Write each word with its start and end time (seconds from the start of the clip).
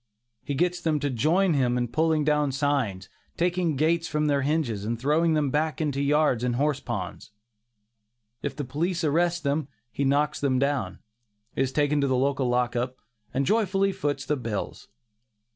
He 0.43 0.55
gets 0.55 0.81
them 0.81 0.99
to 1.01 1.11
join 1.11 1.53
him 1.53 1.77
in 1.77 1.87
pulling 1.89 2.23
down 2.23 2.51
signs, 2.53 3.07
taking 3.37 3.75
gates 3.75 4.07
from 4.07 4.25
their 4.25 4.41
hinges 4.41 4.83
and 4.83 4.99
throwing 4.99 5.35
them 5.35 5.45
into 5.45 5.51
back 5.53 5.79
yards 5.95 6.43
and 6.43 6.55
horse 6.55 6.79
ponds. 6.79 7.29
If 8.41 8.55
the 8.55 8.65
police 8.65 9.03
arrest 9.03 9.43
them, 9.43 9.67
he 9.91 10.03
knocks 10.03 10.39
them 10.39 10.57
down, 10.57 11.01
is 11.55 11.71
taken 11.71 12.01
to 12.01 12.07
the 12.07 12.15
lock 12.17 12.75
up, 12.75 12.97
and 13.31 13.45
joyfully 13.45 13.91
foots 13.91 14.25
the 14.25 14.37
bills. 14.37 14.87